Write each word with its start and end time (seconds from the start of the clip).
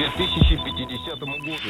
2050 0.00 1.26
году. 1.26 1.66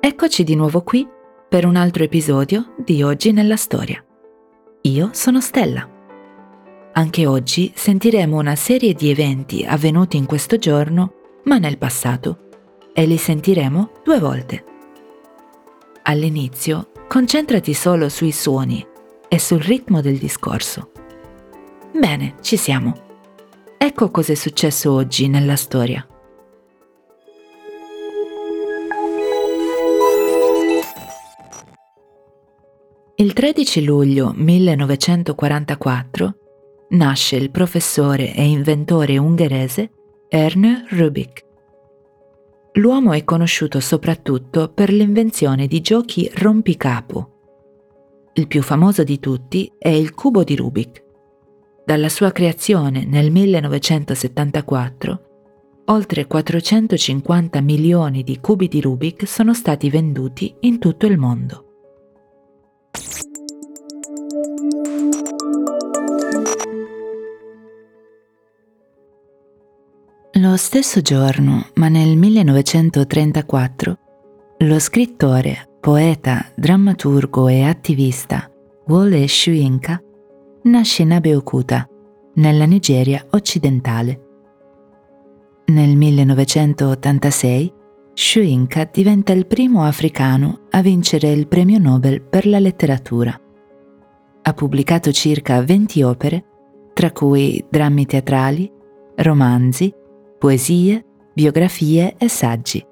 Eccoci 0.00 0.44
di 0.44 0.56
nuovo 0.56 0.82
qui 0.82 1.06
per 1.48 1.64
un 1.64 1.76
altro 1.76 2.02
episodio 2.02 2.74
di 2.76 3.02
Oggi 3.02 3.32
nella 3.32 3.56
Storia. 3.56 4.04
Io 4.82 5.10
sono 5.12 5.40
Stella. 5.40 5.91
Anche 6.95 7.25
oggi 7.25 7.71
sentiremo 7.73 8.37
una 8.37 8.55
serie 8.55 8.93
di 8.93 9.09
eventi 9.09 9.65
avvenuti 9.65 10.15
in 10.15 10.27
questo 10.27 10.57
giorno, 10.57 11.13
ma 11.45 11.57
nel 11.57 11.79
passato, 11.79 12.49
e 12.93 13.07
li 13.07 13.17
sentiremo 13.17 13.93
due 14.03 14.19
volte. 14.19 14.63
All'inizio, 16.03 16.91
concentrati 17.07 17.73
solo 17.73 18.09
sui 18.09 18.31
suoni 18.31 18.85
e 19.27 19.39
sul 19.39 19.61
ritmo 19.61 20.01
del 20.01 20.19
discorso. 20.19 20.91
Bene, 21.99 22.35
ci 22.41 22.57
siamo. 22.57 22.93
Ecco 23.75 24.11
cosa 24.11 24.33
è 24.33 24.35
successo 24.35 24.93
oggi 24.93 25.27
nella 25.27 25.55
storia. 25.55 26.07
Il 33.15 33.33
13 33.33 33.83
luglio 33.83 34.31
1944 34.35 36.37
nasce 36.93 37.35
il 37.35 37.51
professore 37.51 38.33
e 38.33 38.43
inventore 38.43 39.17
ungherese 39.17 39.91
Erne 40.29 40.85
Rubik. 40.89 41.41
L'uomo 42.73 43.13
è 43.13 43.23
conosciuto 43.23 43.79
soprattutto 43.79 44.69
per 44.69 44.91
l'invenzione 44.91 45.67
di 45.67 45.81
giochi 45.81 46.29
rompicapo. 46.33 47.29
Il 48.33 48.47
più 48.47 48.63
famoso 48.63 49.03
di 49.03 49.19
tutti 49.19 49.71
è 49.77 49.89
il 49.89 50.15
cubo 50.15 50.43
di 50.43 50.55
Rubik. 50.55 51.03
Dalla 51.85 52.09
sua 52.09 52.31
creazione 52.31 53.05
nel 53.05 53.29
1974, 53.29 55.21
oltre 55.85 56.25
450 56.25 57.61
milioni 57.61 58.23
di 58.23 58.39
cubi 58.39 58.67
di 58.67 58.81
Rubik 58.81 59.27
sono 59.27 59.53
stati 59.53 59.89
venduti 59.89 60.55
in 60.61 60.79
tutto 60.79 61.05
il 61.05 61.17
mondo. 61.17 61.65
Lo 70.53 70.59
stesso 70.59 71.01
giorno, 71.01 71.65
ma 71.77 71.87
nel 71.87 72.15
1934, 72.15 73.97
lo 74.59 74.77
scrittore, 74.77 75.67
poeta, 75.79 76.45
drammaturgo 76.55 77.47
e 77.47 77.63
attivista 77.63 78.51
Wole 78.85 79.27
Soyinka 79.27 79.99
nasce 80.65 81.01
in 81.01 81.13
Abeokuta, 81.13 81.89
nella 82.35 82.65
Nigeria 82.65 83.25
occidentale. 83.31 84.21
Nel 85.65 85.95
1986 85.97 87.73
Soyinka 88.13 88.87
diventa 88.93 89.33
il 89.33 89.47
primo 89.47 89.85
africano 89.85 90.67
a 90.69 90.83
vincere 90.83 91.31
il 91.31 91.47
premio 91.47 91.79
Nobel 91.79 92.21
per 92.21 92.45
la 92.45 92.59
letteratura. 92.59 93.35
Ha 94.43 94.53
pubblicato 94.53 95.11
circa 95.11 95.63
20 95.63 96.03
opere, 96.03 96.45
tra 96.93 97.11
cui 97.11 97.65
drammi 97.67 98.05
teatrali, 98.05 98.71
romanzi, 99.15 100.01
poesie, 100.43 101.05
biografie 101.33 102.15
e 102.17 102.27
saggi. 102.27 102.85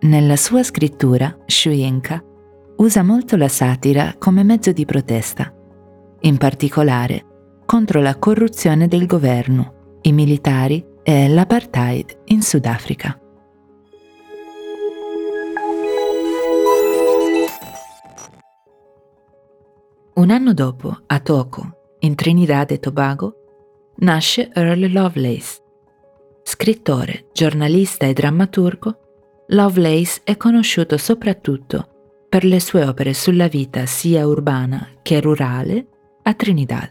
Nella 0.00 0.36
sua 0.36 0.62
scrittura, 0.62 1.36
Shuyenka 1.44 2.24
usa 2.78 3.02
molto 3.02 3.36
la 3.36 3.48
satira 3.48 4.14
come 4.18 4.42
mezzo 4.42 4.72
di 4.72 4.86
protesta, 4.86 5.54
in 6.20 6.38
particolare 6.38 7.26
contro 7.66 8.00
la 8.00 8.16
corruzione 8.16 8.88
del 8.88 9.04
governo, 9.04 9.98
i 10.00 10.12
militari 10.12 10.82
e 11.02 11.28
l'apartheid 11.28 12.20
in 12.28 12.40
Sudafrica. 12.40 13.20
Un 20.14 20.30
anno 20.30 20.54
dopo, 20.54 20.98
a 21.08 21.20
Toco, 21.20 21.96
in 21.98 22.14
Trinidad 22.14 22.70
e 22.70 22.78
Tobago, 22.78 23.34
nasce 23.96 24.50
Earl 24.54 24.90
Lovelace, 24.90 25.61
Scrittore, 26.42 27.26
giornalista 27.32 28.06
e 28.06 28.12
drammaturgo, 28.12 28.96
Lovelace 29.48 30.20
è 30.24 30.36
conosciuto 30.36 30.96
soprattutto 30.96 31.88
per 32.28 32.44
le 32.44 32.60
sue 32.60 32.84
opere 32.84 33.12
sulla 33.12 33.48
vita 33.48 33.84
sia 33.86 34.26
urbana 34.26 34.88
che 35.02 35.20
rurale 35.20 35.86
a 36.22 36.34
Trinidad. 36.34 36.90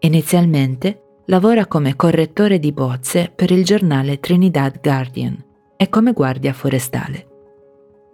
Inizialmente 0.00 1.02
lavora 1.26 1.66
come 1.66 1.96
correttore 1.96 2.58
di 2.58 2.72
bozze 2.72 3.32
per 3.34 3.50
il 3.50 3.64
giornale 3.64 4.20
Trinidad 4.20 4.80
Guardian 4.80 5.44
e 5.76 5.88
come 5.88 6.12
guardia 6.12 6.52
forestale. 6.52 7.26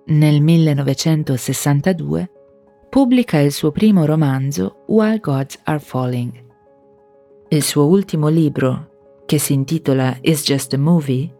Nel 0.06 0.40
1962 0.40 2.30
pubblica 2.88 3.38
il 3.40 3.50
suo 3.50 3.72
primo 3.72 4.04
romanzo 4.04 4.84
While 4.86 5.18
Gods 5.18 5.58
Are 5.64 5.80
Falling. 5.80 6.44
Il 7.48 7.62
suo 7.62 7.86
ultimo 7.86 8.28
libro, 8.28 8.93
che 9.26 9.38
si 9.38 9.52
intitola 9.52 10.16
It's 10.20 10.42
Just 10.42 10.74
a 10.74 10.78
Movie, 10.78 11.32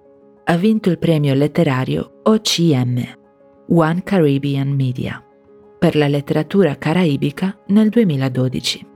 ha 0.45 0.56
vinto 0.56 0.91
il 0.91 0.99
premio 0.99 1.34
letterario 1.34 2.21
OCM, 2.22 3.03
One 3.69 4.03
Caribbean 4.03 4.69
Media, 4.69 5.22
per 5.78 5.97
la 5.97 6.09
letteratura 6.09 6.77
caraibica 6.77 7.59
nel 7.69 7.89
2012. 7.89 8.87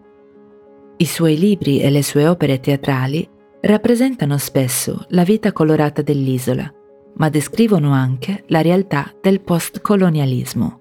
I 0.97 1.05
suoi 1.05 1.39
libri 1.39 1.81
e 1.81 1.91
le 1.91 2.03
sue 2.03 2.27
opere 2.27 2.61
teatrali 2.61 3.29
rappresentano 3.61 4.39
spesso 4.39 5.05
la 5.09 5.25
vita 5.25 5.53
colorata 5.53 6.03
dell'isola, 6.03 6.73
ma 7.17 7.29
descrivono 7.29 7.93
anche 7.93 8.45
la 8.49 8.63
realtà 8.63 9.13
del 9.21 9.41
postcolonialismo. 9.41 10.81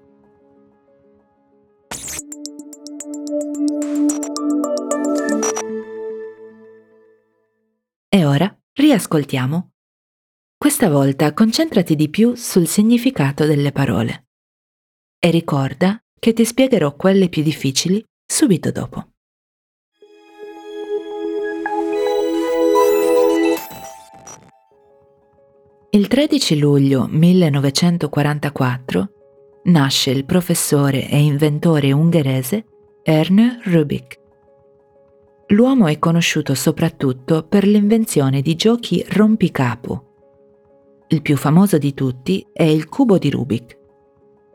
E 8.18 8.24
ora 8.24 8.52
riascoltiamo. 8.72 9.74
Questa 10.56 10.90
volta 10.90 11.32
concentrati 11.32 11.94
di 11.94 12.08
più 12.08 12.34
sul 12.34 12.66
significato 12.66 13.46
delle 13.46 13.70
parole. 13.70 14.30
E 15.20 15.30
ricorda 15.30 16.02
che 16.18 16.32
ti 16.32 16.44
spiegherò 16.44 16.96
quelle 16.96 17.28
più 17.28 17.44
difficili 17.44 18.04
subito 18.26 18.72
dopo. 18.72 19.12
Il 25.90 26.08
13 26.08 26.58
luglio 26.58 27.06
1944 27.08 29.12
nasce 29.66 30.10
il 30.10 30.24
professore 30.24 31.08
e 31.08 31.20
inventore 31.20 31.92
ungherese 31.92 32.64
Erne 33.04 33.60
Rubik 33.62 34.26
l'uomo 35.48 35.86
è 35.86 35.98
conosciuto 35.98 36.54
soprattutto 36.54 37.44
per 37.44 37.66
l'invenzione 37.66 38.42
di 38.42 38.54
giochi 38.54 39.04
rompicapo. 39.08 40.04
Il 41.08 41.22
più 41.22 41.36
famoso 41.36 41.78
di 41.78 41.94
tutti 41.94 42.46
è 42.52 42.64
il 42.64 42.88
cubo 42.88 43.16
di 43.16 43.30
Rubik. 43.30 43.76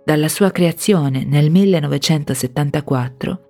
Dalla 0.05 0.27
sua 0.27 0.51
creazione 0.51 1.23
nel 1.23 1.49
1974, 1.49 3.41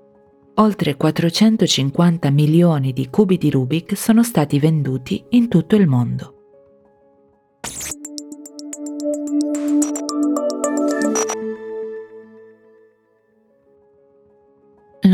oltre 0.55 0.95
450 0.95 2.29
milioni 2.29 2.93
di 2.93 3.09
cubi 3.09 3.37
di 3.37 3.49
Rubik 3.49 3.97
sono 3.97 4.23
stati 4.23 4.59
venduti 4.59 5.25
in 5.29 5.49
tutto 5.49 5.75
il 5.75 5.87
mondo. 5.87 6.42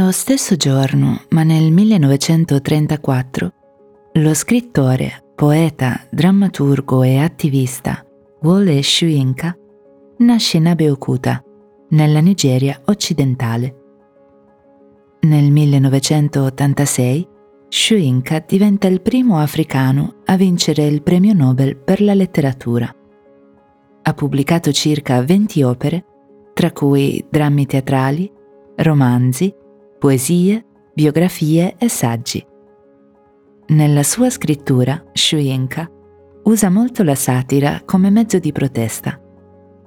Lo 0.10 0.16
stesso 0.16 0.56
giorno, 0.56 1.22
ma 1.30 1.44
nel 1.44 1.72
1934, 1.72 3.54
lo 4.14 4.34
scrittore, 4.34 5.24
poeta, 5.36 6.04
drammaturgo 6.10 7.04
e 7.04 7.20
attivista 7.20 8.04
Wole 8.42 8.82
Soyinka 8.82 9.56
nasce 10.18 10.58
in 10.58 10.66
Abeokuta, 10.66 11.44
nella 11.90 12.22
Nigeria 12.22 12.82
occidentale. 12.86 13.76
Nel 15.20 15.52
1986 15.52 17.28
Soyinka 17.68 18.44
diventa 18.48 18.88
il 18.88 19.02
primo 19.02 19.38
africano 19.38 20.22
a 20.26 20.36
vincere 20.36 20.88
il 20.88 21.04
premio 21.04 21.34
Nobel 21.34 21.78
per 21.78 22.02
la 22.02 22.16
letteratura. 22.16 22.92
Ha 24.02 24.14
pubblicato 24.16 24.72
circa 24.72 25.22
20 25.22 25.62
opere, 25.62 26.06
tra 26.56 26.72
cui 26.72 27.24
drammi 27.30 27.68
teatrali, 27.68 28.32
romanzi, 28.78 29.54
poesie, 30.00 30.66
biografie 30.94 31.76
e 31.78 31.90
saggi. 31.90 32.44
Nella 33.68 34.04
sua 34.04 34.30
scrittura, 34.30 35.04
Shuyinka 35.14 35.88
usa 36.44 36.70
molto 36.70 37.04
la 37.04 37.16
satira 37.16 37.82
come 37.86 38.10
mezzo 38.10 38.40
di 38.40 38.52
protesta, 38.52 39.22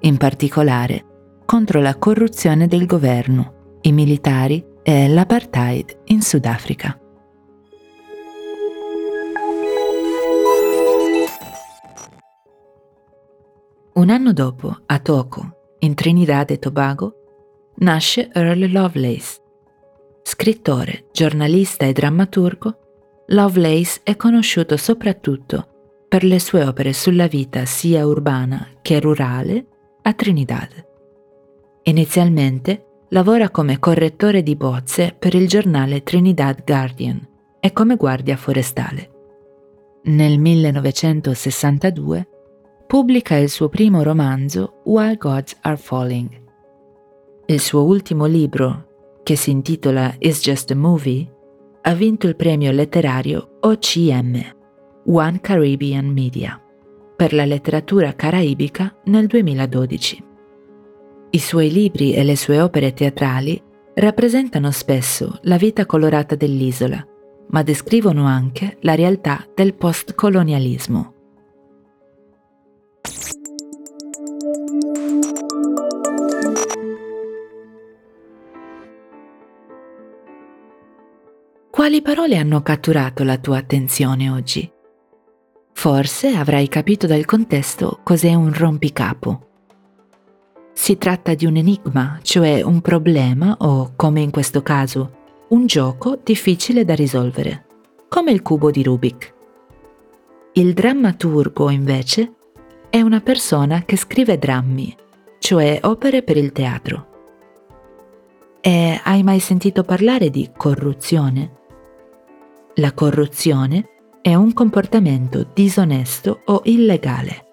in 0.00 0.16
particolare 0.18 1.06
contro 1.44 1.80
la 1.80 1.96
corruzione 1.96 2.68
del 2.68 2.86
governo, 2.86 3.78
i 3.80 3.92
militari 3.92 4.64
e 4.82 5.08
l'apartheid 5.08 6.02
in 6.06 6.22
Sudafrica. 6.22 6.96
Un 13.94 14.08
anno 14.08 14.32
dopo, 14.32 14.78
a 14.86 14.98
Toko, 15.00 15.76
in 15.80 15.94
Trinidad 15.94 16.50
e 16.50 16.58
Tobago, 16.58 17.14
nasce 17.76 18.30
Earl 18.32 18.70
Lovelace. 18.70 19.41
Scrittore, 20.22 21.06
giornalista 21.12 21.84
e 21.86 21.92
drammaturgo, 21.92 22.76
Lovelace 23.26 24.00
è 24.02 24.16
conosciuto 24.16 24.76
soprattutto 24.76 25.66
per 26.08 26.24
le 26.24 26.38
sue 26.38 26.64
opere 26.64 26.92
sulla 26.92 27.26
vita 27.26 27.64
sia 27.64 28.06
urbana 28.06 28.69
che 28.82 29.00
rurale 29.00 29.66
a 30.02 30.12
Trinidad. 30.12 30.69
Inizialmente 31.84 32.86
lavora 33.08 33.50
come 33.50 33.78
correttore 33.78 34.42
di 34.42 34.54
bozze 34.56 35.14
per 35.19 35.34
il 35.34 35.48
giornale 35.48 36.02
Trinidad 36.02 36.64
Guardian 36.64 37.28
e 37.60 37.72
come 37.72 37.96
guardia 37.96 38.36
forestale. 38.36 39.10
Nel 40.04 40.38
1962 40.38 42.28
pubblica 42.86 43.36
il 43.36 43.48
suo 43.48 43.69
primo 43.69 44.02
romanzo 44.02 44.80
While 44.84 45.16
Gods 45.16 45.56
Are 45.62 45.76
Falling. 45.76 46.40
Il 47.46 47.60
suo 47.60 47.84
ultimo 47.84 48.26
libro, 48.26 48.91
che 49.22 49.36
si 49.36 49.50
intitola 49.50 50.14
It's 50.19 50.40
Just 50.40 50.70
a 50.70 50.74
Movie, 50.74 51.30
ha 51.82 51.94
vinto 51.94 52.26
il 52.26 52.36
premio 52.36 52.70
letterario 52.72 53.58
OCM, 53.60 54.40
One 55.06 55.40
Caribbean 55.40 56.06
Media, 56.06 56.60
per 57.16 57.32
la 57.32 57.44
letteratura 57.44 58.14
caraibica 58.14 58.96
nel 59.04 59.26
2012. 59.26 60.24
I 61.30 61.38
suoi 61.38 61.70
libri 61.70 62.14
e 62.14 62.24
le 62.24 62.36
sue 62.36 62.60
opere 62.60 62.92
teatrali 62.92 63.60
rappresentano 63.94 64.70
spesso 64.70 65.38
la 65.42 65.56
vita 65.56 65.86
colorata 65.86 66.34
dell'isola, 66.34 67.06
ma 67.48 67.62
descrivono 67.62 68.26
anche 68.26 68.76
la 68.80 68.94
realtà 68.94 69.46
del 69.54 69.74
postcolonialismo. 69.74 71.11
Quali 81.72 82.02
parole 82.02 82.36
hanno 82.36 82.60
catturato 82.60 83.24
la 83.24 83.38
tua 83.38 83.56
attenzione 83.56 84.28
oggi? 84.28 84.70
Forse 85.72 86.28
avrai 86.28 86.69
capito 86.69 87.06
dal 87.06 87.24
contesto 87.24 88.00
cos'è 88.02 88.34
un 88.34 88.52
rompicapo. 88.52 89.46
Si 90.74 90.98
tratta 90.98 91.32
di 91.32 91.46
un 91.46 91.56
enigma, 91.56 92.19
cioè 92.20 92.60
un 92.60 92.82
problema 92.82 93.56
o, 93.60 93.94
come 93.96 94.20
in 94.20 94.30
questo 94.30 94.60
caso, 94.60 95.46
un 95.48 95.64
gioco 95.64 96.19
difficile 96.22 96.84
da 96.84 96.94
risolvere, 96.94 97.64
come 98.06 98.32
il 98.32 98.42
cubo 98.42 98.70
di 98.70 98.82
Rubik. 98.82 99.34
Il 100.52 100.74
drammaturgo, 100.74 101.70
invece, 101.70 102.34
è 102.90 103.00
una 103.00 103.22
persona 103.22 103.84
che 103.86 103.96
scrive 103.96 104.36
drammi, 104.36 104.94
cioè 105.38 105.78
opere 105.84 106.22
per 106.22 106.36
il 106.36 106.52
teatro. 106.52 107.06
E 108.60 109.00
hai 109.02 109.22
mai 109.22 109.40
sentito 109.40 109.84
parlare 109.84 110.28
di 110.28 110.50
corruzione? 110.54 111.60
La 112.76 112.92
corruzione 112.94 113.88
è 114.22 114.34
un 114.34 114.52
comportamento 114.54 115.46
disonesto 115.52 116.42
o 116.46 116.62
illegale 116.64 117.48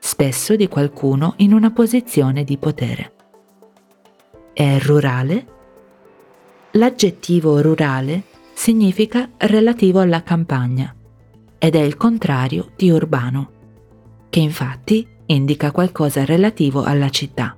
spesso 0.00 0.56
di 0.56 0.66
qualcuno 0.66 1.34
in 1.36 1.52
una 1.52 1.70
posizione 1.70 2.42
di 2.42 2.56
potere. 2.56 3.12
È 4.52 4.78
rurale? 4.80 5.46
L'aggettivo 6.72 7.60
rurale 7.60 8.24
significa 8.54 9.30
relativo 9.36 10.00
alla 10.00 10.22
campagna 10.22 10.94
ed 11.58 11.76
è 11.76 11.80
il 11.80 11.96
contrario 11.96 12.70
di 12.74 12.90
urbano, 12.90 13.50
che 14.30 14.40
infatti 14.40 15.06
indica 15.26 15.70
qualcosa 15.70 16.24
relativo 16.24 16.82
alla 16.82 17.10
città. 17.10 17.56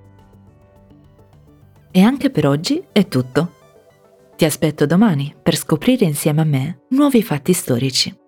E 1.90 2.00
anche 2.02 2.30
per 2.30 2.46
oggi 2.46 2.82
è 2.90 3.06
tutto. 3.06 3.60
Ti 4.42 4.48
aspetto 4.48 4.86
domani 4.86 5.32
per 5.40 5.54
scoprire 5.54 6.04
insieme 6.04 6.40
a 6.40 6.44
me 6.44 6.80
nuovi 6.88 7.22
fatti 7.22 7.52
storici. 7.52 8.21